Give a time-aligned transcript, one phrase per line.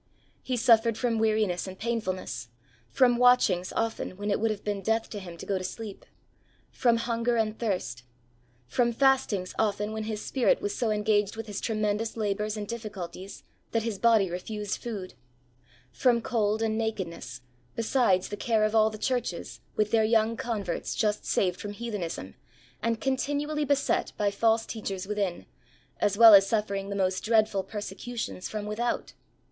[0.41, 2.47] He suffered from weariness and painfulness;
[2.89, 6.07] from watchings often when it would have been death to him to go to sleep;
[6.71, 8.01] from hunger and thirst,
[8.65, 13.43] from fastings often when his spirit was so engaged with his tremendous labours and difficulties
[13.73, 15.13] that his body refused food;
[15.91, 17.41] from cold and nakedness,
[17.75, 22.33] besides the care of all the churches with their young converts just saved from heathenism
[22.81, 25.45] and continually beset by false teachers within,
[25.99, 29.13] as well as suffering the most dreadful persecutions from without.